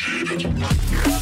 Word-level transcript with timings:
appreciated. 0.00 1.17